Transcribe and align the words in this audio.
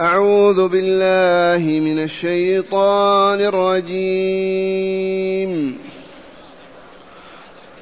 أعوذ 0.00 0.68
بالله 0.68 1.80
من 1.80 2.02
الشيطان 2.02 3.40
الرجيم. 3.40 3.94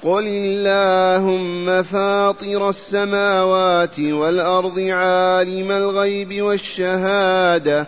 قل 0.02 0.24
اللهم 0.26 1.82
فاطر 1.82 2.68
السماوات 2.68 4.00
والأرض 4.00 4.78
عالم 4.78 5.70
الغيب 5.70 6.42
والشهادة. 6.42 7.86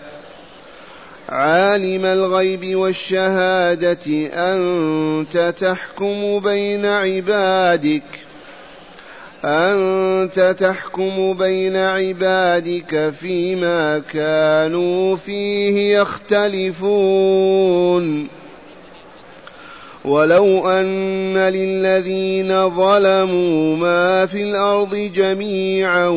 عالم 1.28 2.04
الغيب 2.04 2.76
والشهادة 2.76 4.28
أنت 4.34 5.54
تحكم 5.60 6.40
بين 6.40 6.86
عبادك. 6.86 8.23
أنت 9.44 10.56
تحكم 10.58 11.34
بين 11.34 11.76
عبادك 11.76 13.12
فيما 13.20 13.98
كانوا 13.98 15.16
فيه 15.16 15.98
يختلفون. 15.98 17.54
ولو 20.04 20.68
أن 20.70 21.38
للذين 21.38 22.70
ظلموا 22.70 23.76
ما 23.76 24.26
في 24.26 24.42
الأرض 24.42 24.94
جميعا 24.94 26.08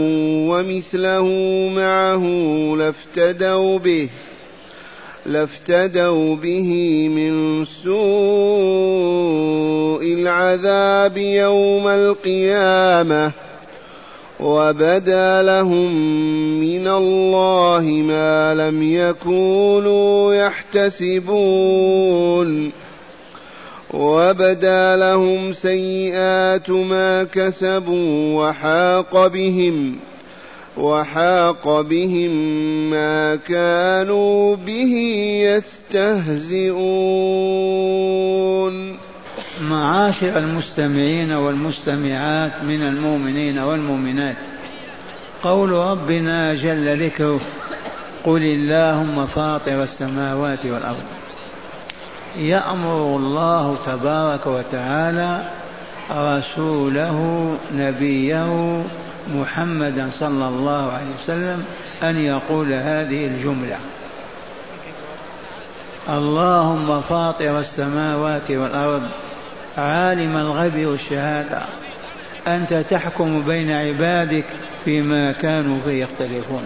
ومثله 0.50 1.28
معه 1.76 2.24
لافتدوا 2.78 3.80
به 3.80 4.10
لافتدوا 5.26 6.36
به 6.36 6.70
من 7.10 7.66
سوء 7.66 8.77
العذاب 10.54 11.18
يوم 11.18 11.88
القيامة 11.88 13.32
وبدا 14.40 15.42
لهم 15.42 15.92
من 16.60 16.88
الله 16.88 17.82
ما 17.84 18.54
لم 18.54 18.84
يكونوا 18.84 20.34
يحتسبون 20.76 21.68
وبدا 23.94 24.96
لهم 24.96 25.54
سيئات 25.54 26.70
ما 26.70 27.24
كسبوا 27.24 28.46
وحاق 28.46 29.28
بهم 29.28 29.96
وحاق 30.78 31.82
بهم 31.82 32.32
ما 32.90 33.36
كانوا 33.36 34.56
به 34.56 34.94
يستهزئون 35.44 36.78
معاشر 39.62 40.38
المستمعين 40.38 41.32
والمستمعات 41.32 42.52
من 42.64 42.82
المؤمنين 42.82 43.60
والمؤمنات. 43.60 44.36
قول 45.44 45.72
ربنا 45.72 46.54
جل 46.54 47.06
ذكره 47.06 47.40
قل 48.24 48.44
اللهم 48.44 49.26
فاطر 49.26 49.84
السماوات 49.84 50.66
والأرض. 50.66 51.04
يأمر 52.38 53.16
الله 53.16 53.78
تبارك 53.86 54.48
وتعالى 54.48 55.50
رسوله 56.12 57.58
نبيه 57.74 58.84
محمدا 59.36 60.10
صلى 60.20 60.48
الله 60.48 60.92
عليه 60.92 61.16
وسلم 61.20 61.66
أن 62.04 62.20
يقول 62.20 62.74
هذه 62.74 63.28
الجملة 63.28 63.78
اللهم 66.10 67.02
فاطر 67.02 67.60
السماوات 67.60 68.52
والأرض 68.52 69.02
عالم 69.78 70.38
الغيب 70.38 70.88
والشهادة. 70.88 71.62
أنت 72.48 72.74
تحكم 72.74 73.42
بين 73.42 73.72
عبادك 73.72 74.46
فيما 74.86 75.32
كانوا 75.32 75.78
فيه 75.86 76.04
يختلفون. 76.04 76.66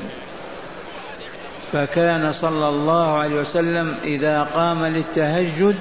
فكان 1.74 2.34
صلى 2.34 2.70
الله 2.70 3.18
عليه 3.18 3.36
وسلم 3.42 3.96
إذا 4.04 4.48
قام 4.56 4.86
للتهجد 4.86 5.76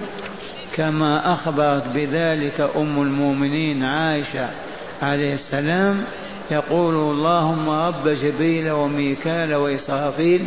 كما 0.77 1.33
أخبرت 1.33 1.85
بذلك 1.95 2.71
أم 2.77 3.03
المؤمنين 3.03 3.85
عائشة 3.85 4.49
عليه 5.03 5.35
السلام 5.35 6.05
يقول 6.51 6.95
اللهم 6.95 7.71
رب 7.71 8.09
جبريل 8.09 8.71
وميكال 8.71 9.55
وإسرافيل 9.55 10.45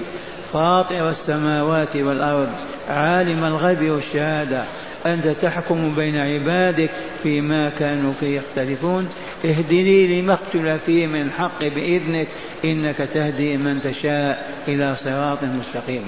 فاطر 0.53 1.09
السماوات 1.09 1.95
والأرض 1.95 2.49
عالم 2.89 3.43
الغيب 3.43 3.91
والشهادة 3.91 4.63
أنت 5.05 5.27
تحكم 5.27 5.95
بين 5.95 6.17
عبادك 6.17 6.89
فيما 7.23 7.71
كانوا 7.79 8.13
فيه 8.19 8.37
يختلفون. 8.37 9.09
اهدني 9.45 10.21
لما 10.21 10.33
اختلف 10.33 10.83
فيه 10.83 11.07
من 11.07 11.21
الحق 11.21 11.59
بإذنك 11.59 12.27
إنك 12.65 12.97
تهدي 13.13 13.57
من 13.57 13.81
تشاء 13.83 14.51
إلى 14.67 14.95
صراط 14.95 15.37
مستقيم. 15.43 16.03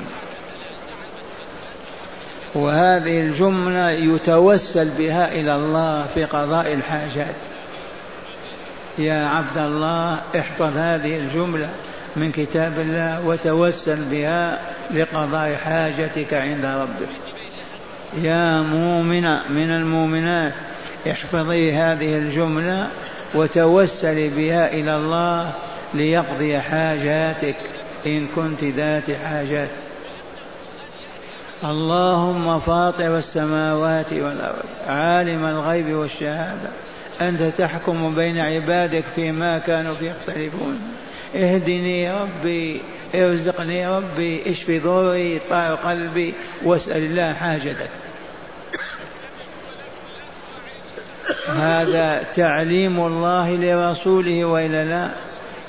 وهذه 2.56 3.20
الجملة 3.22 3.92
يتوسل 3.92 4.90
بها 4.98 5.32
إلى 5.32 5.56
الله 5.56 6.06
في 6.14 6.24
قضاء 6.24 6.74
الحاجات. 6.74 7.36
يا 8.98 9.26
عبد 9.26 9.58
الله 9.58 10.20
احفظ 10.40 10.78
هذه 10.78 11.18
الجملة 11.18 11.70
من 12.16 12.32
كتاب 12.32 12.80
الله 12.80 13.26
وتوسل 13.26 13.98
بها 14.12 14.60
لقضاء 14.92 15.56
حاجتك 15.56 16.34
عند 16.34 16.66
ربك. 16.66 17.25
يا 18.14 18.62
مؤمنة 18.62 19.42
من 19.50 19.72
المؤمنات 19.72 20.54
احفظي 21.12 21.74
هذه 21.74 22.18
الجملة 22.18 22.88
وتوسلي 23.36 24.30
بها 24.30 24.74
إلى 24.74 24.96
الله 24.96 25.52
ليقضي 25.94 26.60
حاجاتك 26.60 27.56
إن 28.06 28.28
كنت 28.36 28.64
ذات 28.64 29.12
حاجات. 29.24 29.70
اللهم 31.64 32.60
فاطر 32.60 33.18
السماوات 33.18 34.14
والأرض 34.14 34.66
عالم 34.88 35.46
الغيب 35.46 35.96
والشهادة 35.96 36.70
أنت 37.22 37.42
تحكم 37.58 38.16
بين 38.16 38.38
عبادك 38.38 39.04
فيما 39.16 39.58
كانوا 39.58 39.96
فيه 39.96 40.12
يختلفون. 40.12 40.80
اهدني 41.36 42.12
ربي 42.12 42.82
ارزقني 43.16 43.88
ربي 43.88 44.52
اشف 44.52 44.82
ضري 44.84 45.40
طار 45.50 45.76
قلبي 45.76 46.34
واسأل 46.64 47.04
الله 47.04 47.34
حاجتك. 47.34 47.90
هذا 51.48 52.24
تعليم 52.36 53.00
الله 53.00 53.56
لرسوله 53.56 54.46
وإلا 54.46 54.86
لا؟ 54.86 55.10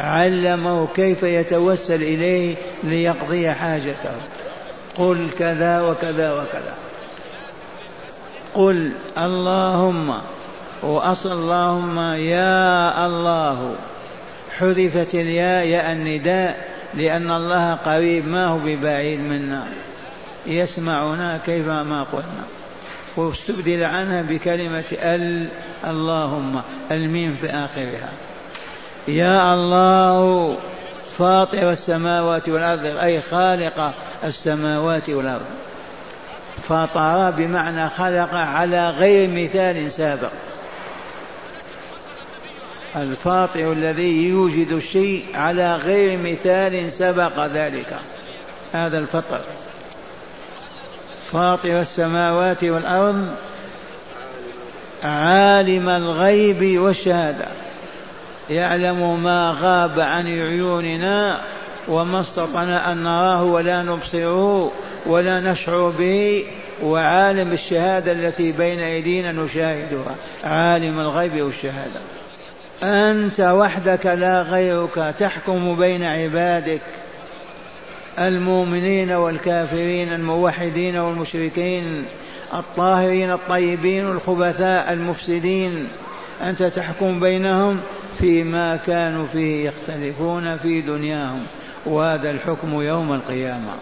علمه 0.01 0.89
كيف 0.95 1.23
يتوسل 1.23 2.03
إليه 2.03 2.55
ليقضي 2.85 3.51
حاجته. 3.51 4.17
قل 4.99 5.27
كذا 5.39 5.81
وكذا 5.81 6.33
وكذا. 6.33 6.75
قل 8.55 8.91
اللهم 9.19 10.19
وأصل 10.83 11.33
اللهم 11.33 11.99
يا 12.15 13.07
الله. 13.07 13.75
حذفت 14.59 15.15
الياء 15.15 15.67
ياء 15.67 15.93
النداء 15.93 16.69
لأن 16.95 17.31
الله 17.31 17.75
قريب 17.75 18.29
ما 18.29 18.47
هو 18.47 18.59
ببعيد 18.59 19.21
منا؟ 19.21 19.65
يسمعنا 20.47 21.39
كيف 21.47 21.69
ما 21.69 22.07
قلنا. 22.13 22.45
واستبدل 23.17 23.85
عنها 23.85 24.23
بكلمة 24.23 24.85
ال 24.93 25.49
اللهم. 25.87 26.63
الميم 26.91 27.37
في 27.41 27.51
آخرها. 27.51 28.09
يا 29.09 29.55
الله 29.55 30.57
فاطر 31.19 31.71
السماوات 31.71 32.49
والأرض 32.49 32.87
أي 32.87 33.21
خالق 33.21 33.93
السماوات 34.25 35.11
والأرض. 35.11 35.47
فطر 36.69 37.31
بمعنى 37.31 37.89
خلق 37.89 38.35
على 38.35 38.91
غير 38.91 39.29
مثال 39.29 39.91
سابق. 39.91 40.31
الفاطر 42.97 43.73
الذي 43.73 44.29
يوجد 44.29 44.73
الشيء 44.73 45.25
على 45.35 45.77
غير 45.77 46.19
مثال 46.19 46.93
سبق 46.93 47.47
ذلك. 47.47 47.97
هذا 48.73 48.99
الفطر. 48.99 49.41
فاطر 51.33 51.81
السماوات 51.81 52.65
والأرض 52.65 53.29
عالم 55.05 55.89
الغيب 55.89 56.81
والشهادة. 56.81 57.47
يعلم 58.51 59.23
ما 59.23 59.57
غاب 59.61 60.01
عن 60.01 60.27
عيوننا 60.27 61.41
وما 61.89 62.21
استطعنا 62.21 62.93
أن 62.93 63.03
نراه 63.03 63.45
ولا 63.45 63.83
نبصره 63.83 64.73
ولا 65.07 65.41
نشعر 65.41 65.93
به. 65.99 66.45
وعالم 66.83 67.53
الشهادة 67.53 68.13
التي 68.13 68.53
بين 68.53 68.81
أيدينا 68.81 69.33
نشاهدها. 69.33 70.15
عالم 70.45 71.01
الغيب 71.01 71.43
والشهادة. 71.43 72.01
أنت 72.83 73.41
وحدك 73.41 74.07
لا 74.07 74.43
غيرك 74.43 75.15
تحكم 75.19 75.77
بين 75.77 76.05
عبادك. 76.05 76.81
المؤمنين 78.19 79.11
والكافرين 79.11 80.13
الموحدين 80.13 80.97
والمشركين 80.97 82.05
الطاهرين 82.55 83.33
الطيبين 83.33 84.07
والخبثاء 84.07 84.93
المفسدين. 84.93 85.89
أنت 86.43 86.63
تحكم 86.63 87.21
بينهم 87.21 87.81
فيما 88.19 88.77
كانوا 88.77 89.27
فيه 89.27 89.69
يختلفون 89.69 90.57
في 90.57 90.81
دنياهم 90.81 91.47
وهذا 91.87 92.31
الحكم 92.31 92.83
يوم 92.83 93.13
القيامة. 93.15 93.73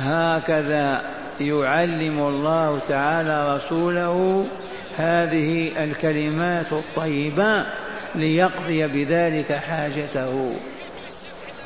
هكذا 0.00 1.02
يعلم 1.40 2.18
الله 2.18 2.78
تعالى 2.88 3.56
رسوله 3.56 4.44
هذه 4.98 5.70
الكلمات 5.84 6.72
الطيبة 6.72 7.64
ليقضي 8.14 8.86
بذلك 8.86 9.52
حاجته. 9.52 10.52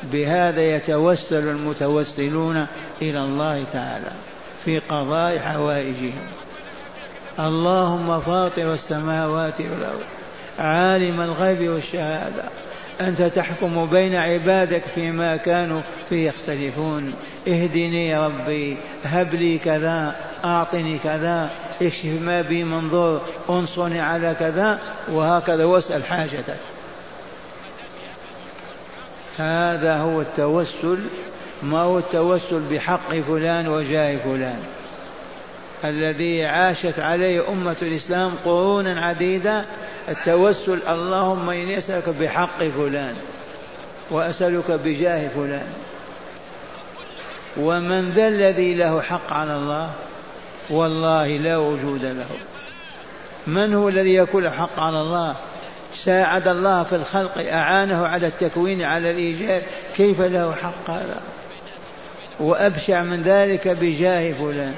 بهذا 0.03 0.61
يتوسل 0.61 1.47
المتوسلون 1.47 2.67
إلى 3.01 3.19
الله 3.19 3.63
تعالى 3.73 4.11
في 4.65 4.79
قضاء 4.79 5.39
حوائجهم. 5.39 6.27
اللهم 7.39 8.19
فاطر 8.19 8.73
السماوات 8.73 9.61
والأرض 9.61 10.03
عالم 10.59 11.21
الغيب 11.21 11.69
والشهادة 11.69 12.43
أنت 13.01 13.21
تحكم 13.21 13.85
بين 13.85 14.15
عبادك 14.15 14.81
فيما 14.95 15.37
كانوا 15.37 15.81
فيه 16.09 16.27
يختلفون. 16.27 17.13
اهدني 17.47 18.07
يا 18.07 18.27
ربي 18.27 18.77
هب 19.03 19.35
لي 19.35 19.57
كذا 19.57 20.15
أعطني 20.45 20.97
كذا 20.97 21.49
اكشف 21.81 22.05
ما 22.05 22.41
بي 22.41 22.63
منظور 22.63 23.21
انصرني 23.49 23.99
على 23.99 24.35
كذا 24.39 24.79
وهكذا 25.11 25.65
واسأل 25.65 26.05
حاجتك. 26.05 26.57
هذا 29.37 29.97
هو 29.97 30.21
التوسل. 30.21 30.97
ما 31.63 31.79
هو 31.81 31.99
التوسل 31.99 32.59
بحق 32.71 33.15
فلان 33.15 33.67
وجاه 33.67 34.17
فلان؟ 34.17 34.59
الذي 35.83 36.45
عاشت 36.45 36.99
عليه 36.99 37.49
أمة 37.49 37.75
الإسلام 37.81 38.31
قرونا 38.45 39.01
عديدة. 39.01 39.65
التوسل 40.09 40.79
اللهم 40.89 41.49
إني 41.49 41.77
أسألك 41.77 42.09
بحق 42.09 42.63
فلان 42.77 43.15
وأسألك 44.11 44.71
بجاه 44.71 45.27
فلان. 45.27 45.67
ومن 47.57 48.11
ذا 48.15 48.27
الذي 48.27 48.73
له 48.75 49.01
حق 49.01 49.33
على 49.33 49.55
الله؟ 49.55 49.89
والله 50.71 51.27
لا 51.27 51.57
وجود 51.57 52.05
له. 52.05 52.25
من 53.47 53.73
هو 53.73 53.89
الذي 53.89 54.15
يكون 54.15 54.49
حق 54.49 54.79
على 54.79 55.01
الله؟ 55.01 55.35
ساعد 55.93 56.47
الله 56.47 56.83
في 56.83 56.95
الخلق 56.95 57.37
أعانه 57.37 58.07
على 58.07 58.27
التكوين 58.27 58.83
على 58.83 59.11
الإيجاد 59.11 59.63
كيف 59.95 60.21
له 60.21 60.55
حق 60.55 60.89
هذا؟ 60.89 61.21
وأبشع 62.39 63.01
من 63.01 63.21
ذلك 63.21 63.67
بجاه 63.67 64.33
فلان. 64.33 64.75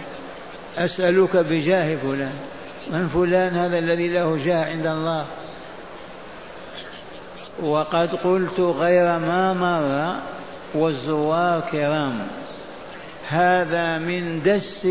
أسألك 0.77 1.37
بجاه 1.37 1.95
فلان. 1.95 2.33
من 2.89 3.07
فلان 3.07 3.53
هذا 3.53 3.79
الذي 3.79 4.07
له 4.07 4.39
جاه 4.45 4.65
عند 4.65 4.87
الله؟ 4.87 5.25
وقد 7.61 8.15
قلت 8.15 8.59
غير 8.59 9.19
ما 9.19 9.53
مر 9.53 10.15
والزوار 10.73 11.61
كرام 11.71 12.27
هذا 13.29 13.97
من 13.97 14.41
دس 14.45 14.87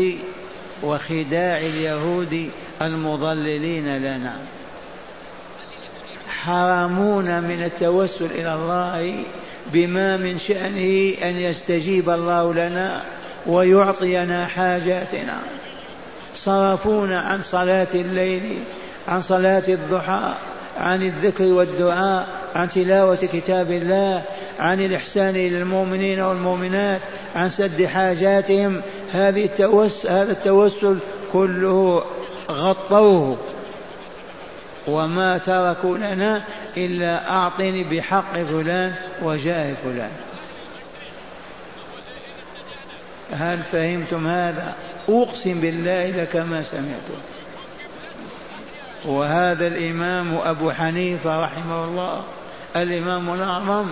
وخداع 0.83 1.57
اليهود 1.57 2.49
المضللين 2.81 3.97
لنا. 3.97 4.35
حرمون 6.27 7.41
من 7.41 7.63
التوسل 7.63 8.25
إلى 8.25 8.53
الله 8.53 9.23
بما 9.73 10.17
من 10.17 10.39
شأنه 10.39 11.13
أن 11.29 11.39
يستجيب 11.39 12.09
الله 12.09 12.53
لنا 12.53 13.01
ويعطينا 13.47 14.45
حاجاتنا. 14.45 15.39
صرفونا 16.35 17.19
عن 17.19 17.41
صلاة 17.41 17.87
الليل 17.93 18.59
عن 19.07 19.21
صلاة 19.21 19.63
الضحى 19.67 20.33
عن 20.77 21.01
الذكر 21.01 21.43
والدعاء 21.43 22.27
عن 22.55 22.69
تلاوة 22.69 23.15
كتاب 23.15 23.71
الله 23.71 24.21
عن 24.59 24.79
الإحسان 24.79 25.29
إلى 25.29 25.57
المؤمنين 25.57 26.19
والمؤمنات 26.19 27.01
عن 27.35 27.49
سد 27.49 27.85
حاجاتهم 27.85 28.81
هذه 29.13 29.45
التوسل 29.45 30.09
هذا 30.09 30.31
التوسل 30.31 30.97
كله 31.33 32.03
غطوه. 32.51 33.37
وما 34.87 35.37
تركوا 35.37 35.97
لنا 35.97 36.43
إلا 36.77 37.29
أعطني 37.29 37.83
بحق 37.83 38.33
فلان 38.33 38.95
وجاه 39.21 39.73
فلان. 39.83 40.11
هل 43.31 43.59
فهمتم 43.71 44.27
هذا؟ 44.27 44.75
أقسم 45.09 45.59
بالله 45.61 46.09
لكما 46.09 46.63
سمعتم. 46.63 47.21
وهذا 49.05 49.67
الإمام 49.67 50.37
أبو 50.45 50.71
حنيفة 50.71 51.43
رحمه 51.43 51.83
الله 51.83 52.23
الإمام 52.75 53.33
الأعظم 53.33 53.85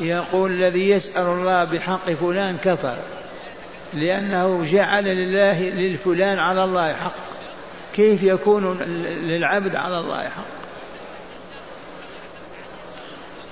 يقول 0.00 0.52
الذي 0.52 0.90
يسأل 0.90 1.26
الله 1.26 1.64
بحق 1.64 2.10
فلان 2.10 2.56
كفر. 2.64 2.96
لأنه 3.94 4.66
جعل 4.72 5.04
لله 5.04 5.62
للفلان 5.62 6.38
على 6.38 6.64
الله 6.64 6.92
حق. 6.92 7.14
كيف 7.94 8.22
يكون 8.22 8.78
للعبد 9.22 9.76
على 9.76 9.98
الله 9.98 10.22
حق؟ 10.22 10.60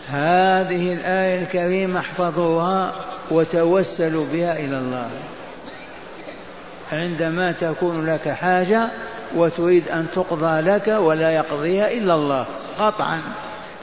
هذه 0.09 0.93
الآية 0.93 1.43
الكريمة 1.43 2.01
احفظوها 2.01 2.95
وتوسلوا 3.31 4.27
بها 4.33 4.59
إلى 4.59 4.79
الله. 4.79 5.11
عندما 6.93 7.53
تكون 7.53 8.07
لك 8.07 8.29
حاجة 8.29 8.89
وتريد 9.37 9.89
أن 9.89 10.07
تقضى 10.15 10.61
لك 10.61 10.89
ولا 10.89 11.31
يقضيها 11.31 11.93
إلا 11.93 12.15
الله 12.15 12.47
قطعا. 12.79 13.23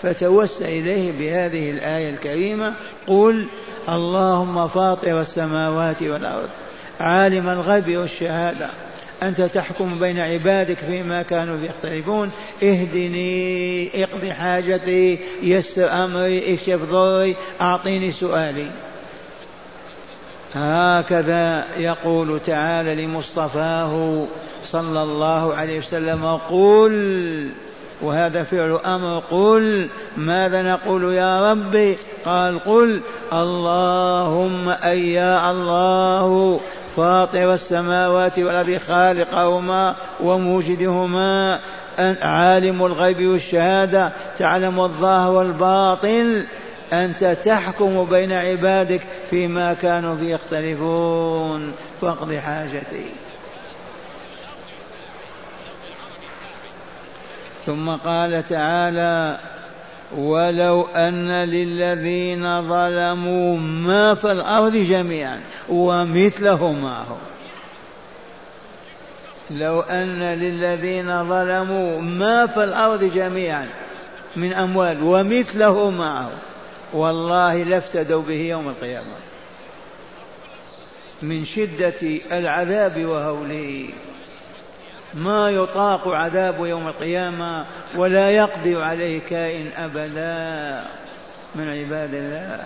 فتوسل 0.02 0.66
إليه 0.66 1.12
بهذه 1.12 1.72
الآية 1.72 2.10
الكريمة. 2.10 2.74
قل 3.08 3.48
اللهم 3.90 4.68
فاطر 4.68 5.22
السماوات 5.22 6.04
والأرض 6.04 6.50
عالم 7.00 7.50
الغيب 7.50 7.98
والشهادة 7.98 8.68
أنت 9.24 9.42
تحكم 9.42 10.00
بين 10.00 10.20
عبادك 10.20 10.78
فيما 10.78 11.22
كانوا 11.22 11.58
يختلفون 11.64 12.32
اهدني 12.64 14.04
اقض 14.04 14.26
حاجتي 14.26 15.20
يسر 15.44 15.92
أمري 15.92 16.54
اكشف 16.54 16.80
ضري 16.92 17.36
أعطيني 17.62 18.12
سؤالي. 18.12 18.68
هكذا 20.56 21.66
يقول 21.78 22.40
تعالى 22.46 23.06
لمصطفاه 23.06 24.26
صلى 24.66 25.04
الله 25.04 25.56
عليه 25.56 25.80
وسلم 25.80 26.26
قل 26.50 27.50
وهذا 28.02 28.44
فعل 28.44 28.80
أمر 28.86 29.24
قل 29.32 29.88
ماذا 30.18 30.62
نقول 30.62 31.14
يا 31.14 31.52
ربي؟ 31.52 31.98
قال 32.26 32.60
قل 32.60 33.02
اللهم 33.34 34.70
أي 34.70 35.14
يا 35.14 35.52
الله 35.52 36.60
فاطر 36.96 37.54
السماوات 37.54 38.40
والأرض 38.40 38.80
خالقهما 38.88 39.96
وموجدهما 40.24 41.60
عالم 42.22 42.86
الغيب 42.86 43.28
والشهادة 43.28 44.12
تعلم 44.38 44.80
الظاهر 44.80 45.32
والباطن 45.32 46.44
أنت 46.94 47.38
تحكم 47.44 48.06
بين 48.06 48.32
عبادك 48.32 49.02
فيما 49.30 49.74
كانوا 49.74 50.16
فيه 50.16 50.34
يختلفون. 50.34 51.74
فاقض 52.02 52.34
حاجتي. 52.34 53.25
ثم 57.66 57.90
قال 57.90 58.46
تعالى 58.46 59.40
ولو 60.18 60.88
أن 60.96 61.32
للذين 61.32 62.62
ظلموا 62.62 63.58
ما 63.58 64.16
في 64.16 64.32
الأرض 64.32 64.76
جميعا 64.76 65.42
ومثله 65.70 66.72
معه 66.72 67.18
لو 69.52 69.82
أن 69.82 70.20
للذين 70.20 71.24
ظلموا 71.24 72.02
ما 72.02 72.48
في 72.48 72.64
الأرض 72.64 73.04
جميعا 73.04 73.68
من 74.36 74.54
أموال 74.54 75.04
ومثله 75.04 75.90
معه 75.90 76.32
والله 76.94 77.64
لافتدوا 77.64 78.22
به 78.22 78.42
يوم 78.42 78.70
القيامة. 78.70 79.16
من 81.22 81.46
شدة 81.46 82.20
العذاب 82.32 83.06
وهوله 83.06 83.90
ما 85.14 85.50
يطاق 85.50 86.08
عذاب 86.08 86.66
يوم 86.66 86.88
القيامة 86.88 87.66
ولا 87.96 88.32
يقدر 88.32 88.82
عليه 88.82 89.20
كائن 89.20 89.70
أبدا. 89.78 90.84
من 91.56 91.70
عباد 91.70 92.14
الله 92.14 92.66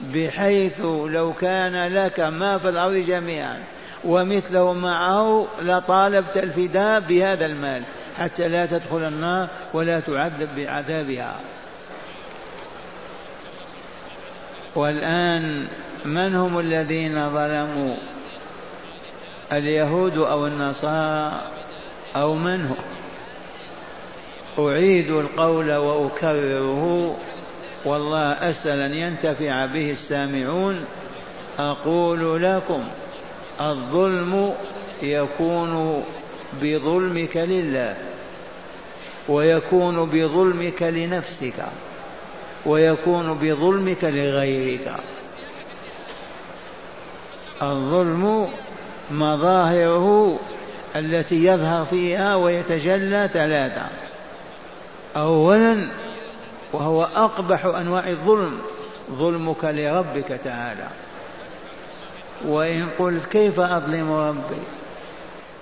بحيث 0.00 0.80
لو 1.06 1.32
كان 1.32 1.86
لك 1.86 2.20
ما 2.20 2.58
في 2.58 2.68
الأرض 2.68 2.94
جميعا 2.94 3.58
ومثله 4.04 4.72
معه 4.72 5.46
لطالبت 5.62 6.36
الفداء 6.36 7.00
بهذا 7.00 7.46
المال 7.46 7.82
حتى 8.18 8.48
لا 8.48 8.66
تدخل 8.66 9.04
النار 9.04 9.48
ولا 9.72 10.00
تعذب 10.00 10.48
بعذابها. 10.56 11.34
والآن 14.74 15.66
من 16.04 16.34
هم 16.34 16.58
الذين 16.58 17.30
ظلموا؟ 17.30 17.94
اليهود 19.52 20.18
أو 20.18 20.46
النصارى 20.46 21.40
أو 22.16 22.34
من 22.34 22.66
هو؟ 22.66 22.74
أعيد 24.68 25.10
القول 25.10 25.72
وأكرره. 25.76 27.16
والله 27.84 28.32
أسأل 28.32 28.80
أن 28.80 28.94
ينتفع 28.94 29.66
به 29.66 29.90
السامعون. 29.90 30.84
أقول 31.58 32.42
لكم 32.42 32.84
الظلم 33.60 34.54
يكون 35.02 36.04
بظلمك 36.62 37.36
لله 37.36 37.96
ويكون 39.28 40.10
بظلمك 40.12 40.82
لنفسك 40.82 41.66
ويكون 42.66 43.38
بظلمك 43.42 44.04
لغيرك. 44.04 44.92
الظلم 47.62 48.48
مظاهره 49.12 50.38
التي 50.96 51.44
يظهر 51.44 51.84
فيها 51.84 52.36
ويتجلى 52.36 53.30
ثلاثة. 53.32 53.86
أولا 55.16 55.88
وهو 56.72 57.02
أقبح 57.16 57.64
أنواع 57.64 58.08
الظلم 58.08 58.58
ظلمك 59.10 59.64
لربك 59.64 60.40
تعالى. 60.44 60.88
وإن 62.46 62.86
قلت 62.98 63.26
كيف 63.26 63.60
أظلم 63.60 64.12
ربي؟ 64.12 64.62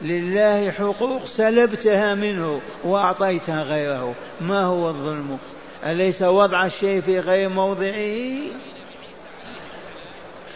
لله 0.03 0.71
حقوق 0.71 1.27
سلبتها 1.27 2.15
منه 2.15 2.61
وأعطيتها 2.85 3.63
غيره. 3.63 4.15
ما 4.41 4.65
هو 4.65 4.89
الظلم؟ 4.89 5.39
أليس 5.87 6.23
وضع 6.23 6.67
الشيء 6.67 7.01
في 7.01 7.21
غير 7.21 7.49
موضعه؟ 7.49 8.37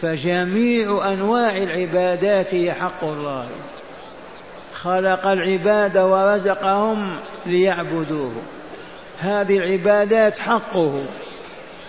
فجميع 0.01 1.13
أنواع 1.13 1.57
العبادات 1.57 2.53
هي 2.53 2.73
حق 2.73 3.03
الله. 3.03 3.47
خلق 4.73 5.27
العباد 5.27 5.97
ورزقهم 5.97 7.15
ليعبدوه. 7.45 8.31
هذه 9.19 9.57
العبادات 9.57 10.37
حقه. 10.37 11.03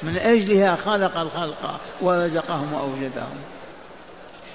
من 0.02 0.16
أجلها 0.16 0.76
خلق 0.76 1.18
الخلق 1.18 1.80
ورزقهم 2.00 2.72
وأوجدهم. 2.72 3.36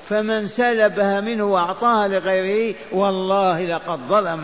فمن 0.09 0.47
سلبها 0.47 1.21
منه 1.21 1.43
وأعطاها 1.43 2.07
لغيره 2.07 2.75
والله 2.91 3.61
لقد 3.61 3.99
ظلم. 4.09 4.43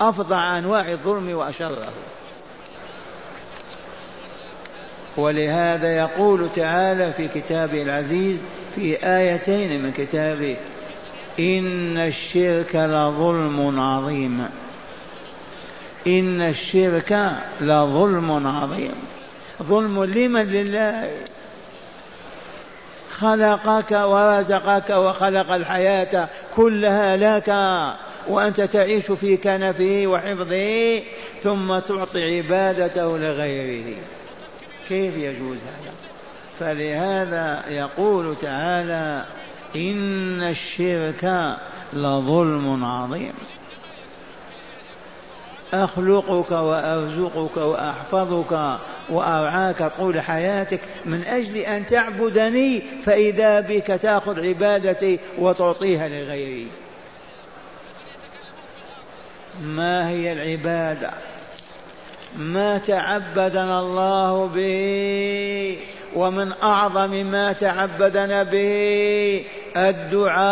أفظع 0.00 0.58
أنواع 0.58 0.88
الظلم 0.88 1.36
وأشره. 1.36 1.88
ولهذا 5.16 5.96
يقول 5.96 6.48
تعالى 6.56 7.12
في 7.12 7.28
كتابه 7.28 7.82
العزيز 7.82 8.38
في 8.74 8.96
آيتين 9.06 9.82
من 9.82 9.92
كتابه 9.92 10.56
إن 11.40 11.98
الشرك 11.98 12.76
لظلم 12.76 13.80
عظيم. 13.80 14.48
إن 16.06 16.40
الشرك 16.40 17.32
لظلم 17.60 18.46
عظيم. 18.46 18.94
ظلم 19.62 20.04
لمن 20.04 20.42
لله؟ 20.42 21.10
خلقك 23.10 23.92
ورزقك 23.92 24.90
وخلق 24.90 25.52
الحياة 25.52 26.28
كلها 26.56 27.16
لك 27.16 27.48
وأنت 28.28 28.60
تعيش 28.60 29.10
في 29.10 29.36
كنفه 29.36 30.02
وحفظه 30.06 31.02
ثم 31.42 31.78
تعطي 31.78 32.36
عبادته 32.36 33.18
لغيره. 33.18 33.96
كيف 34.88 35.16
يجوز 35.16 35.58
هذا؟ 35.58 35.92
فلهذا 36.60 37.64
يقول 37.68 38.36
تعالى 38.42 39.24
إن 39.76 40.42
الشرك 40.42 41.56
لظلم 41.92 42.84
عظيم. 42.84 43.32
أخلقك 45.74 46.50
وأرزقك 46.50 47.56
وأحفظك 47.56 48.78
وأرعاك 49.08 49.92
طول 49.96 50.20
حياتك 50.20 50.80
من 51.04 51.24
أجل 51.24 51.56
أن 51.56 51.86
تعبدني 51.86 52.82
فإذا 53.04 53.60
بك 53.60 53.86
تأخذ 53.86 54.46
عبادتي 54.48 55.18
وتعطيها 55.38 56.08
لغيري. 56.08 56.68
ما 59.62 60.08
هي 60.08 60.32
العبادة؟ 60.32 61.10
ما 62.36 62.78
تعبدنا 62.78 63.80
الله 63.80 64.46
به 64.54 65.78
ومن 66.14 66.52
أعظم 66.62 67.10
ما 67.10 67.52
تعبدنا 67.52 68.42
به 68.42 69.44
الدعاء. 69.76 70.44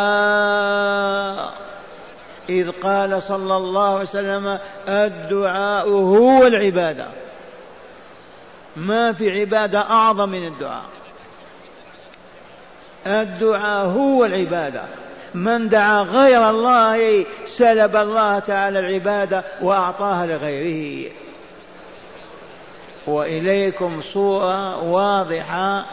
إذ 2.49 2.71
قال 2.71 3.23
صلى 3.23 3.57
الله 3.57 3.93
عليه 3.93 4.03
وسلم 4.03 4.59
الدعاء 4.89 5.89
هو 5.89 6.47
العبادة. 6.47 7.07
ما 8.77 9.13
في 9.13 9.41
عبادة 9.41 9.81
أعظم 9.81 10.29
من 10.29 10.47
الدعاء. 10.47 10.85
الدعاء 13.07 13.87
هو 13.87 14.25
العبادة. 14.25 14.83
من 15.35 15.69
دعا 15.69 16.03
غير 16.03 16.51
الله 16.51 17.25
سلب 17.47 17.97
الله 17.97 18.39
تعالى 18.39 18.79
العبادة 18.79 19.45
وأعطاها 19.61 20.27
لغيره. 20.27 21.11
وإليكم 23.07 24.03
صورة 24.13 24.83
واضحة 24.83 25.87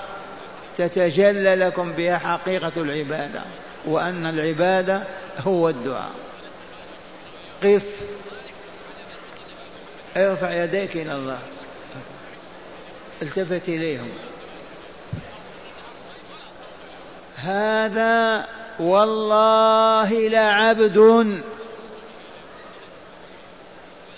تتجلى 0.77 1.55
لكم 1.55 1.91
بها 1.91 2.17
حقيقة 2.17 2.71
العبادة 2.77 3.41
وأن 3.85 4.25
العبادة 4.25 5.03
هو 5.47 5.69
الدعاء. 5.69 6.11
قف. 7.63 7.89
ارفع 10.17 10.63
يديك 10.63 10.95
إلى 10.95 11.15
الله. 11.15 11.39
التفت 13.21 13.69
إليهم. 13.69 14.09
هذا 17.35 18.47
والله 18.79 20.27
لعبد 20.27 20.97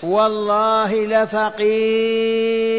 والله 0.02 1.06
لفقير. 1.06 2.72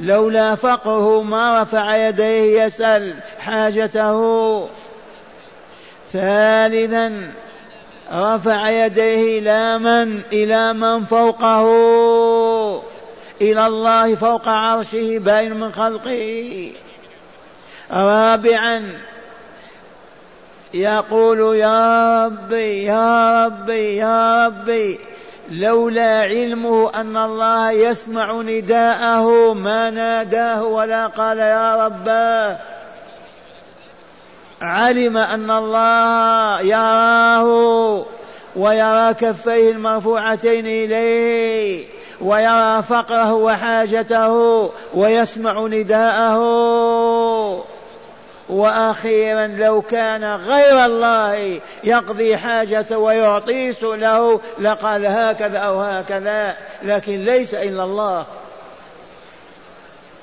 لولا 0.00 0.54
فقره 0.54 1.22
ما 1.22 1.62
رفع 1.62 2.08
يديه 2.08 2.62
يسأل 2.62 3.14
حاجته. 3.38 4.68
ثالثا 6.12 7.32
رفع 8.12 8.70
يديه 8.70 9.38
إلى 9.38 9.78
من؟ 9.78 10.22
إلى 10.32 10.72
من 10.72 11.04
فوقه؟ 11.04 11.64
إلى 13.40 13.66
الله 13.66 14.14
فوق 14.14 14.48
عرشه 14.48 15.18
باين 15.18 15.54
من 15.54 15.72
خلقه. 15.72 16.72
رابعا 17.92 19.00
يقول 20.74 21.56
يا 21.56 22.24
ربي 22.24 22.84
يا 22.84 23.44
ربي 23.46 23.96
يا 23.96 24.46
ربي 24.46 25.00
لولا 25.50 26.22
علمه 26.22 26.90
أن 26.94 27.16
الله 27.16 27.70
يسمع 27.70 28.32
نداءه 28.32 29.52
ما 29.52 29.90
ناداه 29.90 30.64
ولا 30.64 31.06
قال 31.06 31.38
يا 31.38 31.86
رباه 31.86 32.58
علم 34.62 35.16
أن 35.16 35.50
الله 35.50 36.60
يراه 36.60 38.04
ويرى 38.56 39.14
كفيه 39.14 39.70
المرفوعتين 39.70 40.66
إليه 40.66 41.86
ويرى 42.20 42.82
فقره 42.82 43.32
وحاجته 43.32 44.70
ويسمع 44.94 45.66
نداءه. 45.66 46.40
وأخيرا 48.50 49.46
لو 49.46 49.82
كان 49.82 50.24
غير 50.24 50.84
الله 50.84 51.60
يقضي 51.84 52.36
حاجته 52.36 52.98
ويعطي 52.98 53.72
له 53.82 54.40
لقال 54.58 55.06
هكذا 55.06 55.58
أو 55.58 55.80
هكذا 55.80 56.56
لكن 56.82 57.24
ليس 57.24 57.54
إلا 57.54 57.84
الله. 57.84 58.26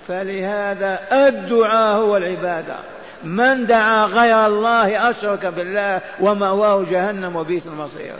فلهذا 0.07 0.99
الدعاء 1.11 1.95
هو 1.95 2.17
العبادة. 2.17 2.75
من 3.23 3.65
دعا 3.65 4.05
غير 4.05 4.47
الله 4.47 5.09
أشرك 5.09 5.45
بالله 5.45 6.01
ومأواه 6.19 6.85
جهنم 6.91 7.35
وبئس 7.35 7.67
المصير. 7.67 8.13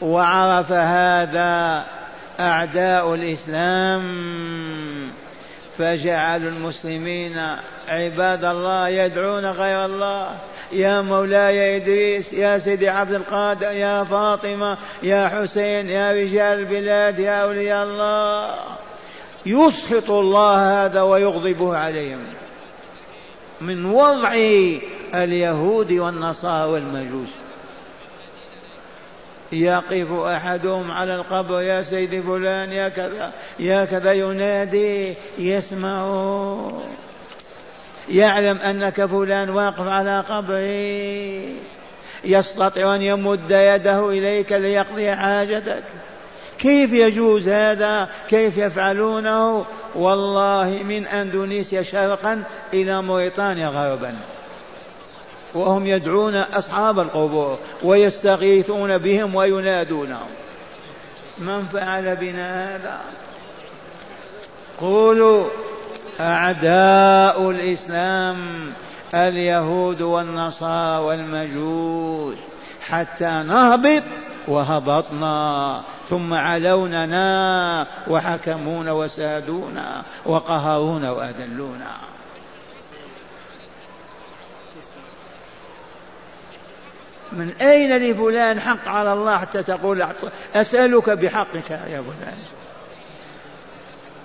وعرف 0.00 0.72
هذا 0.72 1.82
أعداء 2.40 3.14
الإسلام. 3.14 4.02
فجعلوا 5.78 6.50
المسلمين 6.50 7.40
عباد 7.88 8.44
الله 8.44 8.88
يدعون 8.88 9.46
غير 9.46 9.84
الله. 9.84 10.38
يا 10.72 11.00
مولاي 11.00 11.76
إدريس 11.76 12.32
يا 12.32 12.58
سيدي 12.58 12.88
عبد 12.88 13.12
القادر 13.12 13.70
يا 13.70 14.04
فاطمة 14.04 14.76
يا 15.02 15.28
حسين 15.28 15.88
يا 15.88 16.12
رجال 16.12 16.58
البلاد 16.58 17.18
يا 17.18 17.42
أولياء 17.42 17.84
الله. 17.84 18.54
يسخط 19.46 20.10
الله 20.10 20.84
هذا 20.84 21.02
ويغضبه 21.02 21.76
عليهم. 21.76 22.24
من 23.60 23.84
وضع 23.84 24.32
اليهود 25.14 25.92
والنصارى 25.92 26.70
والمجوس. 26.70 27.41
يقف 29.52 30.12
أحدهم 30.12 30.90
على 30.90 31.14
القبر 31.14 31.62
يا 31.62 31.82
سيدي 31.82 32.22
فلان 32.22 32.72
يا 32.72 32.88
كذا 32.88 33.32
يا 33.58 33.84
كذا. 33.84 34.12
ينادي 34.12 35.14
يسمع. 35.38 36.06
يعلم 38.08 38.58
أنك 38.58 39.04
فلان 39.04 39.50
واقف 39.50 39.88
على 39.88 40.20
قبره 40.20 41.62
يستطيع 42.24 42.94
أن 42.94 43.02
يمد 43.02 43.50
يده 43.50 44.10
إليك 44.10 44.52
ليقضي 44.52 45.16
حاجتك. 45.16 45.82
كيف 46.58 46.92
يجوز 46.92 47.48
هذا؟ 47.48 48.08
كيف 48.28 48.58
يفعلونه؟ 48.58 49.64
والله 49.94 50.82
من 50.88 51.06
أندونيسيا 51.06 51.82
شرقا 51.82 52.42
إلى 52.74 53.02
موريتانيا 53.02 53.68
غربا. 53.68 54.16
وهم 55.54 55.86
يدعون 55.86 56.36
أصحاب 56.36 56.98
القبور 57.00 57.58
ويستغيثون 57.82 58.98
بهم 58.98 59.34
وينادونهم. 59.34 60.28
من 61.38 61.64
فعل 61.72 62.16
بنا 62.16 62.76
هذا؟ 62.76 63.00
قولوا 64.80 65.44
أعداء 66.20 67.50
الإسلام 67.50 68.36
اليهود 69.14 70.02
والنصارى 70.02 71.04
والمجوس 71.04 72.36
حتى 72.88 73.42
نهبط 73.48 74.02
وهبطنا 74.48 75.80
ثم 76.08 76.34
علوننا 76.34 77.86
وحكمونا 78.08 78.92
وسادونا 78.92 80.02
وقهرونا 80.26 81.10
وأذلونا. 81.10 82.11
من 87.32 87.52
أين 87.60 87.96
لفلان 87.96 88.60
حق 88.60 88.88
على 88.88 89.12
الله 89.12 89.38
حتى 89.38 89.62
تقول 89.62 90.06
أسألك 90.54 91.10
بحقك 91.10 91.70
يا 91.70 92.02
فلان. 92.02 92.38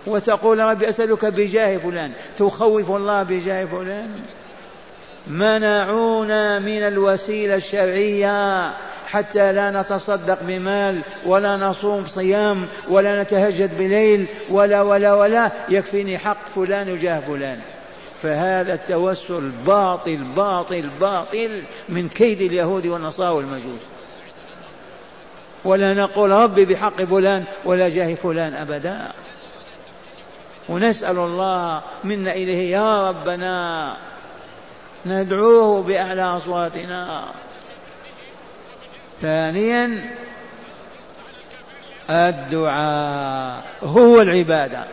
وتقول 0.08 0.60
ربي 0.60 0.90
أسألك 0.90 1.26
بجاه 1.26 1.78
فلان. 1.78 2.12
تخوف 2.38 2.92
الله 2.92 3.24
بجاه 3.24 3.66
فلان. 3.66 4.10
منعونا 5.28 6.60
من 6.60 6.88
الوسيلة 6.88 7.56
الشرعية 7.56 8.72
حتى 9.08 9.52
لا 9.52 9.72
نتصدق 9.72 10.38
بمال 10.42 11.00
ولا 11.26 11.58
نصوم 11.58 12.08
صيام 12.08 12.66
ولا 12.90 13.24
نتهجد 13.24 13.78
بليل 13.78 14.26
ولا 14.50 14.82
ولا 14.82 15.14
ولا. 15.14 15.52
يكفيني 15.70 16.18
حق 16.18 16.48
فلان 16.56 16.92
وجاه 16.92 17.20
فلان. 17.20 17.60
فهذا 18.24 18.74
التوسل 18.74 19.50
باطل 19.68 20.18
باطل 20.18 20.90
باطل 21.02 21.62
من 21.90 22.10
كيد 22.10 22.42
اليهود 22.42 22.86
والنصارى 22.86 23.36
والمجوس. 23.36 23.82
ولا 25.64 25.94
نقول 25.94 26.32
ربي 26.32 26.66
بحق 26.66 27.04
فلان 27.04 27.44
ولا 27.66 27.90
جاه 27.90 28.16
فلان 28.16 28.54
أبدا. 28.54 29.12
ونسأل 30.70 31.18
الله 31.18 31.82
منا 32.04 32.32
إليه 32.32 32.72
يا 32.72 33.10
ربنا 33.10 33.94
ندعوه 35.06 35.84
بأعلى 35.84 36.22
أصواتنا. 36.22 37.24
ثانيا 39.22 40.14
الدعاء 42.10 43.66
هو 43.84 44.22
العبادة. 44.22 44.84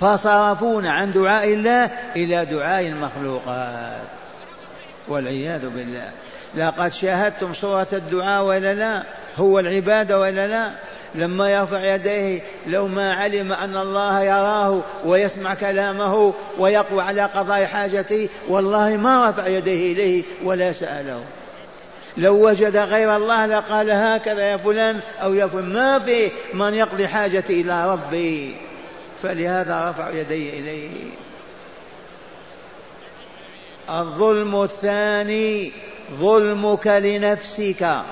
فصرفونا 0.00 0.92
عن 0.92 1.12
دعاء 1.12 1.54
الله 1.54 1.90
إلى 2.16 2.44
دعاء 2.44 2.86
المخلوقات. 2.86 4.06
والعياذ 5.08 5.68
بالله. 5.68 6.10
لقد 6.54 6.92
شاهدتم 6.92 7.54
صورة 7.54 7.86
الدعاء 7.92 8.44
ولا 8.44 8.74
لا؟ 8.74 9.02
هو 9.38 9.58
العبادة 9.58 10.18
ولا 10.18 10.46
لا؟ 10.46 10.70
لما 11.14 11.50
يرفع 11.50 11.94
يديه 11.94 12.40
لو 12.66 12.86
ما 12.88 13.14
علم 13.14 13.52
أن 13.52 13.76
الله 13.76 14.22
يراه 14.22 14.80
ويسمع 15.04 15.54
كلامه 15.54 16.34
ويقوى 16.58 17.02
على 17.02 17.22
قضاء 17.22 17.64
حاجته 17.64 18.28
والله 18.48 18.96
ما 18.96 19.30
رفع 19.30 19.46
يديه 19.46 19.92
إليه 19.92 20.22
ولا 20.44 20.72
سأله. 20.72 21.20
لو 22.16 22.48
وجد 22.48 22.76
غير 22.76 23.16
الله 23.16 23.46
لقال 23.46 23.90
هكذا 23.90 24.42
يا 24.42 24.56
فلان 24.56 25.00
أو 25.22 25.34
يا 25.34 25.46
فلان. 25.46 25.72
ما 25.72 25.98
في 25.98 26.30
من 26.54 26.74
يقضي 26.74 27.08
حاجتي 27.08 27.60
إلى 27.60 27.92
ربي. 27.92 28.56
فلهذا 29.22 29.90
رفع 29.90 30.10
يديه 30.10 30.60
إليه. 30.60 30.90
الظلم 33.90 34.62
الثاني 34.62 35.72
ظلمك 36.12 36.86
لنفسك. 36.86 38.02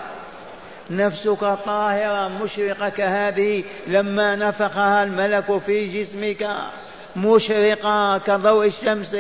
نفسك 0.91 1.41
طاهرة 1.41 2.31
مشرقة 2.43 2.89
كهذه 2.89 3.65
لما 3.87 4.37
نفخها 4.37 5.05
الملك 5.05 5.59
في 5.67 5.87
جسمك 5.87 6.51
مشرقة 7.17 8.19
كضوء 8.19 8.67
الشمس. 8.67 9.17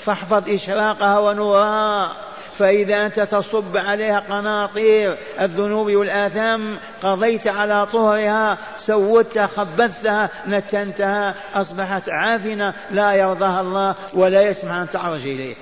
فاحفظ 0.00 0.50
إشراقها 0.50 1.18
ونورها. 1.18 2.25
فإذا 2.58 3.06
أنت 3.06 3.20
تصب 3.20 3.76
عليها 3.76 4.20
قناطير 4.20 5.16
الذنوب 5.40 5.90
والآثام 5.90 6.76
قضيت 7.02 7.46
على 7.46 7.86
طهرها 7.86 8.58
سودتها 8.78 9.46
خبثتها 9.46 10.30
نتنتها 10.48 11.34
أصبحت 11.54 12.08
عافنة 12.08 12.74
لا 12.90 13.14
يرضاها 13.14 13.60
الله 13.60 13.94
ولا 14.14 14.42
يسمع 14.42 14.82
أن 14.82 14.90
تعرج 14.90 15.20
إليه. 15.20 15.54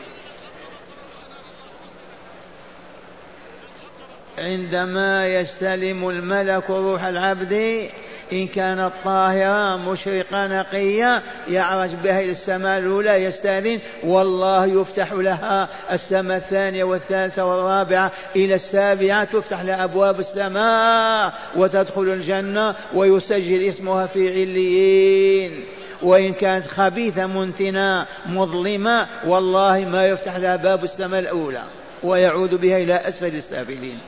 عندما 4.38 5.28
يستلم 5.28 6.08
الملك 6.08 6.70
روح 6.70 7.04
العبد 7.04 7.88
إن 8.34 8.46
كانت 8.46 8.92
طاهرة 9.04 9.76
مشرقة 9.76 10.46
نقية 10.46 11.22
يعرج 11.50 11.90
بها 12.04 12.20
إلى 12.20 12.30
السماء 12.30 12.78
الأولى 12.78 13.24
يستأذن 13.24 13.78
والله 14.04 14.66
يفتح 14.66 15.12
لها 15.12 15.68
السماء 15.92 16.36
الثانية 16.36 16.84
والثالثة 16.84 17.44
والرابعة 17.44 18.12
إلى 18.36 18.54
السابعة 18.54 19.24
تفتح 19.24 19.62
لها 19.62 19.84
أبواب 19.84 20.20
السماء 20.20 21.34
وتدخل 21.56 22.02
الجنة 22.02 22.74
ويسجل 22.94 23.62
اسمها 23.62 24.06
في 24.06 24.28
عليين. 24.28 25.64
وإن 26.02 26.32
كانت 26.32 26.66
خبيثة 26.66 27.26
منتنة 27.26 28.06
مظلمة 28.26 29.06
والله 29.26 29.88
ما 29.92 30.06
يفتح 30.06 30.36
لها 30.36 30.56
باب 30.56 30.84
السماء 30.84 31.20
الأولى 31.20 31.62
ويعود 32.02 32.54
بها 32.54 32.78
إلى 32.78 32.94
أسفل 32.94 33.36
السافلين. 33.36 33.98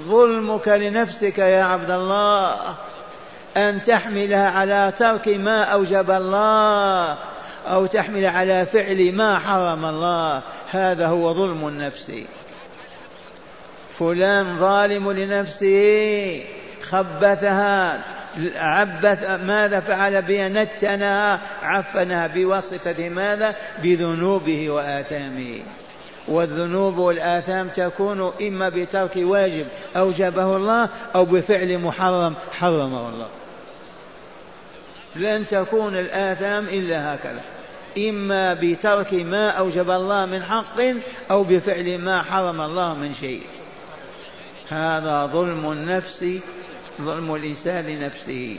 ظلمك 0.00 0.68
لنفسك 0.68 1.38
يا 1.38 1.64
عبد 1.64 1.90
الله 1.90 2.76
أن 3.56 3.82
تحملها 3.82 4.50
على 4.50 4.92
ترك 4.98 5.28
ما 5.28 5.62
أوجب 5.62 6.10
الله 6.10 7.16
أو 7.66 7.86
تحمل 7.86 8.26
على 8.26 8.66
فعل 8.66 9.12
ما 9.12 9.38
حرم 9.38 9.84
الله. 9.84 10.42
هذا 10.70 11.06
هو 11.06 11.34
ظلم 11.34 11.68
النفس. 11.68 12.12
فلان 13.98 14.56
ظالم 14.58 15.12
لنفسه 15.12 16.44
خبثها 16.82 18.02
عبث 18.56 19.30
ماذا 19.30 19.80
فعل 19.80 20.22
بها 20.22 20.48
نتنها 20.48 21.40
عفنها 21.62 22.26
بواسطة 22.26 23.08
ماذا؟ 23.08 23.54
بذنوبه 23.82 24.70
وآثامه. 24.70 25.62
والذنوب 26.28 26.98
والآثام 26.98 27.68
تكون 27.68 28.32
إما 28.42 28.68
بترك 28.68 29.12
واجب 29.16 29.66
أوجبه 29.96 30.56
الله 30.56 30.88
أو 31.14 31.24
بفعل 31.24 31.78
محرم 31.78 32.34
حرمه 32.52 33.08
الله. 33.08 33.28
لن 35.16 35.46
تكون 35.46 35.96
الآثام 35.96 36.64
إلا 36.64 37.14
هكذا. 37.14 37.40
إما 37.98 38.54
بترك 38.54 39.14
ما 39.14 39.50
أوجب 39.50 39.90
الله 39.90 40.26
من 40.26 40.42
حق 40.42 40.80
أو 41.30 41.42
بفعل 41.42 41.98
ما 41.98 42.22
حرم 42.22 42.60
الله 42.60 42.94
من 42.94 43.14
شيء. 43.20 43.42
هذا 44.70 45.26
ظلم 45.26 45.72
النفس 45.72 46.24
ظلم 47.02 47.34
الإنسان 47.34 47.86
لنفسه. 47.86 48.56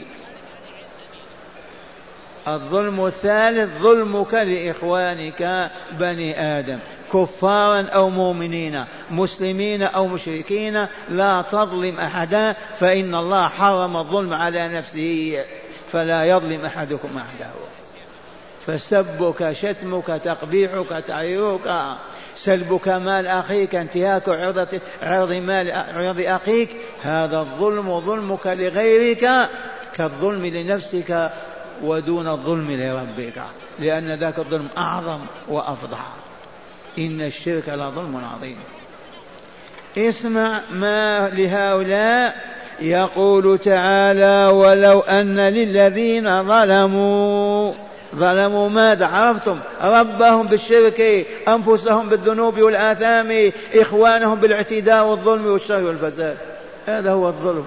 الظلم 2.48 3.06
الثالث 3.06 3.82
ظلمك 3.82 4.34
لإخوانك 4.34 5.70
بني 5.92 6.40
آدم. 6.40 6.78
كفارا 7.12 7.82
أو 7.82 8.10
مؤمنين 8.10 8.84
مسلمين 9.10 9.82
أو 9.82 10.06
مشركين 10.06 10.86
لا 11.10 11.42
تظلم 11.42 12.00
أحدا 12.00 12.52
فإن 12.52 13.14
الله 13.14 13.48
حرم 13.48 13.96
الظلم 13.96 14.34
على 14.34 14.68
نفسه 14.68 15.44
فلا 15.92 16.24
يظلم 16.24 16.64
أحدكم 16.64 17.08
أحده 17.16 17.50
فسبك 18.66 19.52
شتمك 19.52 20.06
تقبيحك 20.06 21.04
تعيرك 21.06 21.96
سلبك 22.36 22.88
مال 22.88 23.26
أخيك 23.26 23.74
انتهاك 23.74 24.28
عرض 24.28 24.80
عرض 25.02 25.32
مال 25.32 25.72
عرض 25.72 26.20
أخيك 26.20 26.76
هذا 27.02 27.38
الظلم 27.40 28.00
ظلمك 28.00 28.46
لغيرك 28.46 29.48
كالظلم 29.94 30.46
لنفسك 30.46 31.30
ودون 31.82 32.28
الظلم 32.28 32.70
لربك 32.70 33.42
لأن 33.78 34.10
ذاك 34.10 34.38
الظلم 34.38 34.68
أعظم 34.78 35.20
وأفضح 35.48 36.27
إن 36.98 37.20
الشرك 37.20 37.68
لظلم 37.68 38.22
عظيم. 38.34 38.56
اسمع 39.98 40.60
ما 40.72 41.28
لهؤلاء 41.28 42.36
يقول 42.80 43.58
تعالى 43.58 44.52
ولو 44.54 45.00
أن 45.00 45.40
للذين 45.40 46.44
ظلموا 46.44 47.72
ظلموا 48.16 48.68
ماذا؟ 48.68 49.06
عرفتم؟ 49.06 49.58
ربهم 49.82 50.46
بالشرك 50.46 51.26
أنفسهم 51.48 52.08
بالذنوب 52.08 52.60
والآثام 52.60 53.52
إخوانهم 53.74 54.40
بالاعتداء 54.40 55.04
والظلم 55.04 55.46
والشر 55.46 55.84
والفساد. 55.84 56.36
هذا 56.86 57.12
هو 57.12 57.28
الظلم. 57.28 57.64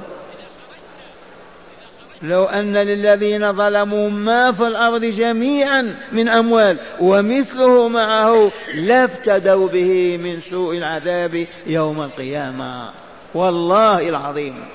لو 2.23 2.45
أن 2.45 2.77
للذين 2.77 3.53
ظلموا 3.53 4.10
ما 4.10 4.51
في 4.51 4.63
الأرض 4.63 5.05
جميعا 5.05 5.95
من 6.12 6.29
أموال 6.29 6.77
ومثله 6.99 7.88
معه 7.88 8.51
لافتدوا 8.73 9.67
به 9.67 10.17
من 10.17 10.41
سوء 10.49 10.77
العذاب 10.77 11.47
يوم 11.67 12.01
القيامة. 12.01 12.89
والله 13.34 14.10
العظيم. 14.10 14.65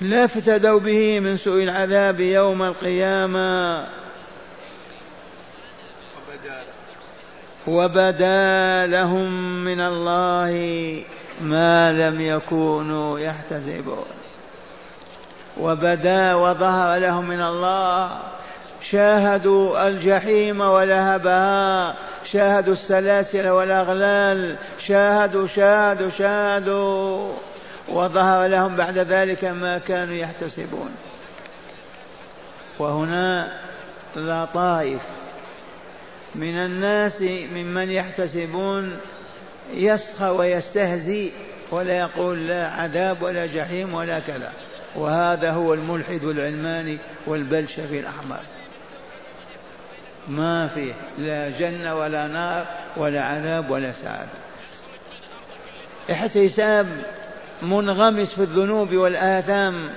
لافتدوا 0.00 0.80
به 0.80 1.20
من 1.20 1.36
سوء 1.36 1.62
العذاب 1.62 2.20
يوم 2.20 2.62
القيامة. 2.62 3.86
وبدا 7.66 8.86
لهم 8.86 9.64
من 9.64 9.80
الله 9.80 11.04
ما 11.42 11.92
لم 11.92 12.20
يكونوا 12.20 13.18
يحتسبون. 13.18 14.06
وبدا 15.60 16.34
وظهر 16.34 16.98
لهم 16.98 17.28
من 17.28 17.40
الله 17.40 18.18
شاهدوا 18.82 19.88
الجحيم 19.88 20.60
ولهبها 20.60 21.94
شاهدوا 22.24 22.72
السلاسل 22.72 23.48
والأغلال 23.48 24.56
شاهدوا 24.78 25.46
شاهدوا 25.46 26.10
شاهدوا. 26.18 27.32
وظهر 27.88 28.46
لهم 28.46 28.76
بعد 28.76 28.98
ذلك 28.98 29.44
ما 29.44 29.80
كانوا 29.88 30.14
يحتسبون. 30.14 30.90
وهنا 32.78 33.52
لطائف. 34.16 35.00
من 36.34 36.56
الناس 36.56 37.22
ممن 37.22 37.90
يحتسبون 37.90 38.96
يسخى 39.74 40.28
ويستهزي 40.28 41.30
ولا 41.70 41.98
يقول 41.98 42.48
لا 42.48 42.70
عذاب 42.70 43.22
ولا 43.22 43.46
جحيم 43.46 43.94
ولا 43.94 44.18
كذا. 44.18 44.52
وهذا 44.94 45.50
هو 45.50 45.74
الملحد 45.74 46.24
العلماني 46.24 46.98
والبلشفي 47.26 48.00
الأحمر. 48.00 48.40
ما 50.28 50.68
فيه 50.68 50.92
لا 51.18 51.50
جنة 51.58 51.98
ولا 51.98 52.26
نار 52.26 52.66
ولا 52.96 53.22
عذاب 53.22 53.70
ولا 53.70 53.92
سعادة. 53.92 54.28
احتساب 56.10 56.86
منغمس 57.62 58.34
في 58.34 58.42
الذنوب 58.42 58.94
والآثام 58.94 59.88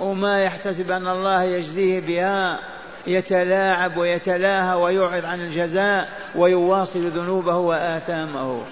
وما 0.00 0.44
يحتسب 0.44 0.90
أن 0.90 1.08
الله 1.08 1.42
يجزيه 1.42 2.00
بها 2.00 2.60
يتلاعب 3.06 3.96
ويتلاهى 3.96 4.74
ويعرض 4.74 5.24
عن 5.24 5.40
الجزاء 5.40 6.08
ويواصل 6.34 7.00
ذنوبه 7.00 7.56
وآثامه. 7.56 8.62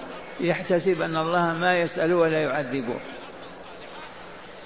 يحتسب 0.41 1.01
أن 1.01 1.17
الله 1.17 1.53
ما 1.61 1.81
يسأله 1.81 2.15
ولا 2.15 2.43
يعذبه 2.43 2.95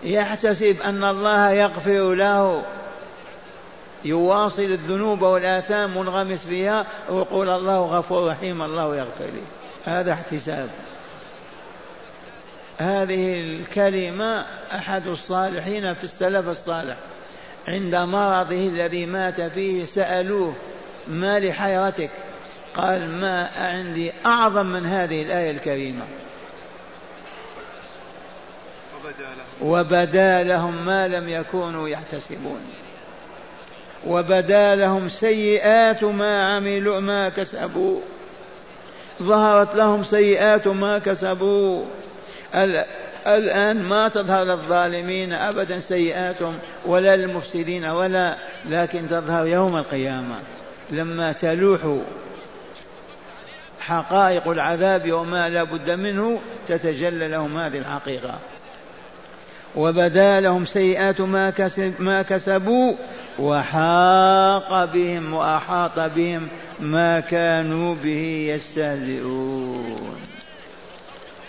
يحتسب 0.03 0.81
أن 0.81 1.03
الله 1.03 1.51
يغفر 1.51 2.13
له. 2.13 2.63
يواصل 4.05 4.61
الذنوب 4.61 5.21
والآثام 5.21 5.97
منغمس 5.97 6.45
فيها 6.45 6.85
ويقول 7.09 7.49
الله 7.49 7.79
غفور 7.79 8.27
رحيم 8.31 8.61
الله 8.61 8.95
يغفر 8.95 9.25
لي. 9.25 9.41
هذا 9.85 10.13
احتساب. 10.13 10.69
هذه 12.77 13.39
الكلمة 13.41 14.45
أحد 14.75 15.07
الصالحين 15.07 15.93
في 15.93 16.03
السلف 16.03 16.49
الصالح. 16.49 16.95
عند 17.67 17.95
مرضه 17.95 18.67
الذي 18.67 19.05
مات 19.05 19.41
فيه 19.41 19.85
سألوه 19.85 20.53
ما 21.07 21.39
لحيرتك؟ 21.39 22.09
قال 22.75 23.09
ما 23.09 23.49
عندي 23.57 24.11
أعظم 24.25 24.65
من 24.65 24.85
هذه 24.85 25.21
الآية 25.21 25.51
الكريمة. 25.51 26.05
وبدا 29.61 30.43
لهم. 30.43 30.85
ما 30.85 31.07
لم 31.07 31.29
يكونوا 31.29 31.89
يحتسبون. 31.89 32.61
وبدا 34.07 34.75
لهم 34.75 35.09
سيئات 35.09 36.03
ما 36.03 36.55
عملوا 36.55 36.99
ما 36.99 37.29
كسبوا. 37.29 37.99
ظهرت 39.23 39.75
لهم 39.75 40.03
سيئات 40.03 40.67
ما 40.67 40.99
كسبوا. 40.99 41.85
الآن 43.27 43.83
ما 43.83 44.07
تظهر 44.07 44.43
للظالمين 44.43 45.33
أبدا 45.33 45.79
سيئاتهم 45.79 46.59
ولا 46.85 47.15
للمفسدين 47.15 47.85
ولا 47.85 48.37
لكن 48.69 49.07
تظهر 49.07 49.47
يوم 49.47 49.77
القيامة. 49.77 50.35
لما 50.91 51.31
تلوح 51.31 51.97
حقائق 53.87 54.47
العذاب 54.47 55.11
وما 55.11 55.49
لا 55.49 55.63
بد 55.63 55.91
منه 55.91 56.39
تتجلى 56.67 57.27
لهم 57.27 57.57
هذه 57.57 57.77
الحقيقة. 57.77 58.39
وبدا 59.75 60.39
لهم 60.39 60.65
سيئات 60.65 61.21
ما, 61.21 61.49
كسب 61.49 61.93
ما 61.99 62.21
كسبوا 62.21 62.93
وحاق 63.39 64.85
بهم 64.85 65.33
وأحاط 65.33 65.99
بهم 65.99 66.47
ما 66.79 67.19
كانوا 67.19 67.95
به 68.03 68.53
يستهزئون. 68.55 70.15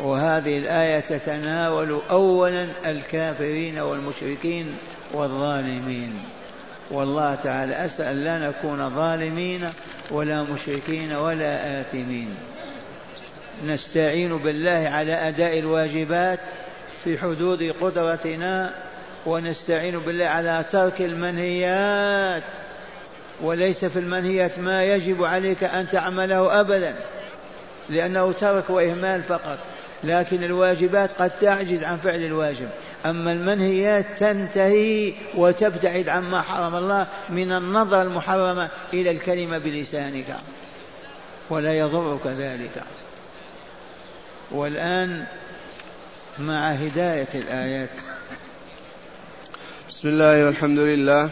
وهذه 0.01 0.59
الآية 0.59 1.01
تتناول 1.01 1.99
أولا 2.11 2.67
الكافرين 2.87 3.79
والمشركين 3.79 4.77
والظالمين. 5.13 6.13
والله 6.91 7.35
تعالى 7.35 7.85
أسأل 7.85 8.25
لا 8.25 8.39
نكون 8.39 8.91
ظالمين 8.91 9.69
ولا 10.11 10.43
مشركين 10.43 11.13
ولا 11.13 11.81
آثمين. 11.81 12.35
نستعين 13.67 14.39
بالله 14.39 14.91
على 14.93 15.29
أداء 15.29 15.59
الواجبات 15.59 16.39
في 17.05 17.19
حدود 17.19 17.75
قدرتنا 17.81 18.71
ونستعين 19.27 19.99
بالله 19.99 20.27
على 20.27 20.65
ترك 20.73 21.01
المنهيات. 21.01 22.43
وليس 23.43 23.85
في 23.85 23.99
المنهيات 23.99 24.59
ما 24.59 24.85
يجب 24.85 25.25
عليك 25.25 25.65
أن 25.65 25.89
تعمله 25.89 26.61
أبدا 26.61 26.95
لأنه 27.91 28.33
ترك 28.33 28.71
وإهمال 28.71 29.23
فقط. 29.23 29.59
لكن 30.05 30.45
الواجبات 30.45 31.11
قد 31.13 31.31
تعجز 31.41 31.85
عن 31.85 31.97
فعل 31.97 32.25
الواجب. 32.25 32.69
أما 33.07 33.33
المنهيات 33.33 34.07
تنتهي 34.19 35.13
وتبتعد 35.35 36.09
عما 36.09 36.43
حرم 36.43 36.75
الله 36.75 37.07
من 37.31 37.53
النظر 37.53 38.03
المحرمة 38.03 38.69
إلى 38.93 39.11
الكلمة 39.11 39.59
بلسانك 39.59 40.37
ولا 41.51 41.79
يضرك 41.79 42.27
ذلك. 42.27 42.83
والآن 44.51 45.25
مع 46.39 46.71
هداية 46.71 47.29
الآيات. 47.35 47.91
بسم 49.89 50.09
الله 50.09 50.47
والحمد 50.47 50.79
لله. 50.79 51.31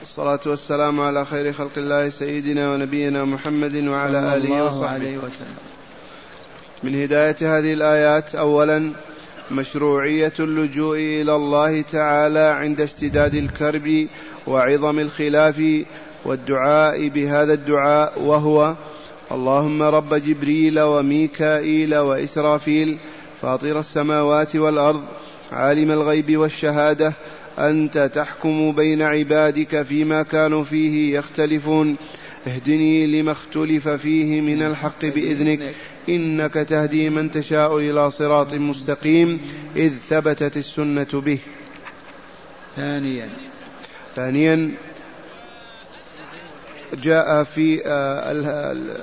والصلاة 0.00 0.40
والسلام 0.46 1.00
على 1.00 1.24
خير 1.24 1.52
خلق 1.52 1.72
الله 1.76 2.08
سيدنا 2.08 2.72
ونبينا 2.72 3.24
محمد 3.24 3.76
وعلى 3.76 4.36
آله 4.36 4.64
وصحبه. 4.64 5.16
وسلم. 5.18 5.56
من 6.82 7.02
هداية 7.02 7.58
هذه 7.58 7.72
الآيات 7.72 8.34
أولا 8.34 8.92
مشروعية 9.50 10.32
اللجوء 10.40 10.98
إلى 10.98 11.36
الله 11.36 11.82
تعالى 11.82 12.40
عند 12.60 12.80
اشتداد 12.80 13.34
الكرب 13.34 14.06
وعظم 14.46 14.98
الخلاف 14.98 15.62
والدعاء 16.24 17.08
بهذا 17.08 17.52
الدعاء 17.52 18.22
وهو 18.22 18.74
اللهم 19.32 19.82
رب 19.82 20.14
جبريل 20.14 20.80
وميكائيل 20.80 21.96
وإسرافيل 21.96 22.96
فاطر 23.42 23.78
السماوات 23.78 24.56
والأرض 24.56 25.02
عالم 25.52 25.90
الغيب 25.90 26.36
والشهادة 26.36 27.12
أنت 27.58 28.10
تحكم 28.14 28.72
بين 28.72 29.02
عبادك 29.02 29.82
فيما 29.82 30.22
كانوا 30.22 30.64
فيه 30.64 31.18
يختلفون. 31.18 31.96
اهدني 32.46 33.06
لما 33.06 33.32
اختلف 33.32 33.88
فيه 33.88 34.40
من 34.40 34.62
الحق 34.62 35.04
بإذنك. 35.04 35.60
إنك 36.08 36.54
تهدي 36.54 37.10
من 37.10 37.30
تشاء 37.30 37.78
إلى 37.78 38.10
صراط 38.10 38.54
مستقيم. 38.54 39.40
إذ 39.76 39.92
ثبتت 40.08 40.56
السنة 40.56 41.06
به. 41.12 41.38
ثانيا. 42.76 43.28
ثانيا 44.16 44.74
جاء 47.02 47.44
في 47.44 47.82
آه، 47.86 48.32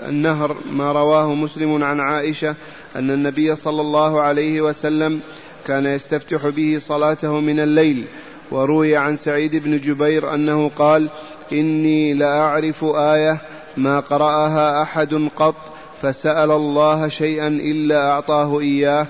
النهر 0.09 0.57
ما 0.71 0.91
رواه 0.91 1.33
مسلم 1.33 1.83
عن 1.83 1.99
عائشة 1.99 2.55
أن 2.95 3.11
النبي 3.11 3.55
صلى 3.55 3.81
الله 3.81 4.21
عليه 4.21 4.61
وسلم 4.61 5.19
كان 5.67 5.85
يستفتح 5.85 6.47
به 6.47 6.77
صلاته 6.81 7.39
من 7.39 7.59
الليل. 7.59 8.05
وروي 8.51 8.95
عن 8.95 9.15
سعيد 9.15 9.55
بن 9.55 9.77
جبير 9.77 10.33
أنه 10.33 10.71
قال 10.75 11.09
إني 11.53 12.13
لأعرف 12.13 12.83
آية 12.83 13.37
ما 13.77 13.99
قرأها 13.99 14.81
أحد 14.81 15.29
قط 15.35 15.55
فسأل 16.01 16.51
الله 16.51 17.07
شيئا 17.07 17.47
إلا 17.47 18.11
أعطاه 18.11 18.59
إياه. 18.59 19.07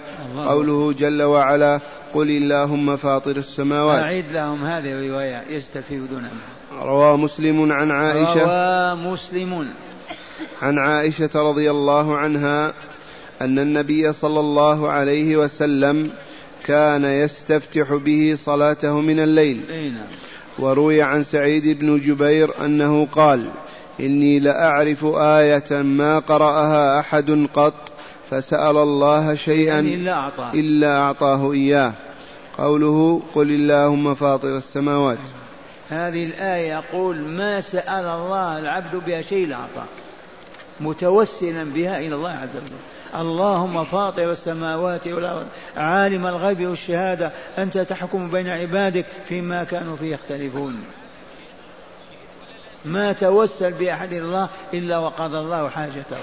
قوله 0.47 0.93
جل 0.93 1.21
وعلا 1.21 1.79
قل 2.13 2.29
اللهم 2.29 2.95
فاطر 2.95 3.37
السماوات. 3.37 4.03
أعيد 4.03 4.25
لهم 4.33 4.65
هذه 4.65 4.91
الرواية 4.91 5.43
يستفيدون 5.49 6.07
منها. 6.09 6.83
روى 6.85 7.17
مسلم 7.17 7.71
عن 7.71 7.91
عائشة. 7.91 8.43
روى 8.43 9.13
مسلم. 9.13 9.67
عن 10.61 10.77
عائشة 10.77 11.29
رضي 11.35 11.71
الله 11.71 12.17
عنها 12.17 12.73
أن 13.41 13.59
النبي 13.59 14.13
صلى 14.13 14.39
الله 14.39 14.89
عليه 14.89 15.37
وسلم 15.37 16.11
كان 16.65 17.05
يستفتح 17.05 17.93
به 17.93 18.35
صلاته 18.37 19.01
من 19.01 19.19
الليل. 19.19 19.61
نعم. 19.69 20.07
وروي 20.59 21.01
عن 21.01 21.23
سعيد 21.23 21.79
بن 21.79 21.97
جبير 21.97 22.65
أنه 22.65 23.07
قال 23.11 23.49
إني 23.99 24.39
لأعرف 24.39 25.05
آية 25.05 25.81
ما 25.81 26.19
قرأها 26.19 26.99
أحد 26.99 27.47
قط 27.53 27.73
فسأل 28.29 28.77
الله 28.77 29.35
شيئا 29.35 29.73
يعني 29.73 29.93
إلا 29.93 30.13
أعطاه, 30.13 30.53
إلا 30.53 30.97
أعطاه 30.97 31.51
إياه. 31.51 31.93
قوله 32.57 33.21
قل 33.35 33.49
اللهم 33.49 34.15
فاطر 34.15 34.57
السماوات. 34.57 35.17
هذه 35.89 36.23
الآية 36.23 36.73
يقول 36.73 37.17
ما 37.17 37.61
سأل 37.61 38.05
الله 38.05 38.59
العبد 38.59 38.95
بها 38.95 39.21
شيء 39.21 39.47
لأعطاه 39.47 39.85
متوسلا 40.81 41.63
بها 41.63 41.99
إلى 41.99 42.15
الله 42.15 42.29
عز 42.29 42.55
وجل. 42.55 42.92
اللهم 43.15 43.83
فاطر 43.83 44.31
السماوات 44.31 45.07
والأرض 45.07 45.45
عالم 45.77 46.27
الغيب 46.27 46.67
والشهادة 46.67 47.31
أنت 47.57 47.77
تحكم 47.77 48.29
بين 48.29 48.47
عبادك 48.47 49.05
فيما 49.25 49.63
كانوا 49.63 49.95
فيه 49.95 50.13
يختلفون. 50.13 50.83
ما 52.85 53.13
توسل 53.13 53.71
بأحد 53.71 54.13
الله 54.13 54.49
إلا 54.73 54.97
وقضى 54.97 55.37
الله 55.37 55.69
حاجته. 55.69 56.17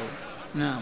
نعم. 0.55 0.81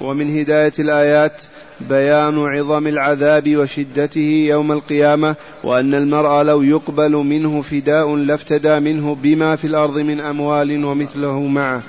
ومن 0.00 0.40
هداية 0.40 0.72
الآيات 0.78 1.42
بيان 1.80 2.46
عظم 2.46 2.86
العذاب 2.86 3.56
وشدته 3.56 4.46
يوم 4.48 4.72
القيامة 4.72 5.34
وأن 5.64 5.94
المرء 5.94 6.42
لو 6.42 6.62
يقبل 6.62 7.12
منه 7.12 7.62
فداء 7.62 8.16
لافتدى 8.16 8.80
منه 8.80 9.14
بما 9.14 9.56
في 9.56 9.66
الأرض 9.66 9.98
من 9.98 10.20
أموال 10.20 10.84
ومثله 10.84 11.40
معه. 11.40 11.82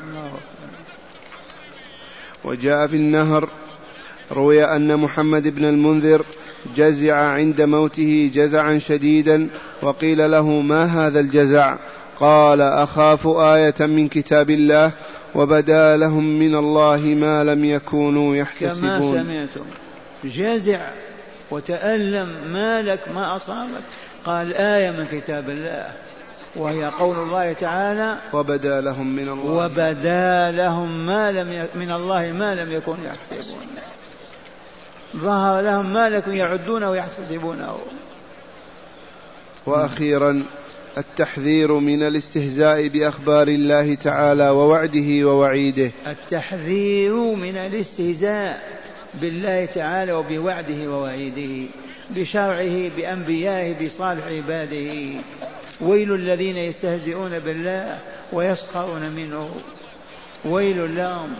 وجاء 2.45 2.87
في 2.87 2.95
النهر 2.95 3.49
روي 4.31 4.63
أن 4.63 4.97
محمد 4.97 5.47
بن 5.47 5.65
المنذر 5.65 6.25
جزع 6.75 7.15
عند 7.15 7.61
موته 7.61 8.31
جزعا 8.33 8.77
شديدا 8.77 9.47
وقيل 9.81 10.31
له 10.31 10.49
ما 10.49 10.85
هذا 10.85 11.19
الجزع؟ 11.19 11.75
قال 12.19 12.61
أخاف 12.61 13.27
آية 13.27 13.75
من 13.79 14.07
كتاب 14.07 14.49
الله 14.49 14.91
وبدا 15.35 15.97
لهم 15.97 16.39
من 16.39 16.55
الله 16.55 16.97
ما 16.97 17.43
لم 17.43 17.65
يكونوا 17.65 18.35
يحتسبون. 18.35 18.89
كما 18.89 19.23
سمعتم. 19.23 19.65
جزع 20.23 20.79
وتألم 21.51 22.27
ما 22.53 22.81
لك 22.81 22.99
ما 23.15 23.35
أصابك. 23.35 23.83
قال 24.25 24.53
آية 24.53 24.91
من 24.91 25.07
كتاب 25.11 25.49
الله. 25.49 26.04
وهي 26.55 26.85
قول 26.85 27.15
الله 27.19 27.53
تعالى 27.53 28.17
وبدا 28.33 28.81
لهم 28.81 29.15
من 29.15 29.29
الله 29.29 29.65
وبدا 29.65 30.51
لهم 30.51 31.05
ما 31.05 31.31
لم 31.31 31.51
ي... 31.51 31.67
من 31.75 31.91
الله 31.91 32.31
ما 32.31 32.55
لم 32.55 32.71
يكونوا 32.71 33.05
يحتسبون. 33.05 33.65
ظهر 35.17 35.61
لهم 35.61 35.93
ما 35.93 36.09
لكم 36.09 36.33
يعدونه 36.33 36.89
ويحتسبونه. 36.89 37.77
وأخيرا 39.65 40.43
التحذير 40.97 41.73
من 41.73 42.03
الاستهزاء 42.03 42.87
بأخبار 42.87 43.47
الله 43.47 43.95
تعالى 43.95 44.49
ووعده 44.49 45.27
ووعيده. 45.27 45.91
التحذير 46.07 47.13
من 47.13 47.57
الاستهزاء 47.57 48.63
بالله 49.21 49.65
تعالى 49.65 50.11
وبوعده 50.11 50.89
ووعيده 50.89 51.69
بشرعه 52.09 52.89
بأنبيائه 52.97 53.85
بصالح 53.85 54.23
عباده. 54.27 55.21
ويل 55.81 56.15
الذين 56.15 56.57
يستهزئون 56.57 57.39
بالله 57.39 57.99
ويسخرون 58.31 59.09
منه. 59.09 59.55
ويل 60.45 60.95
لهم. 60.95 61.35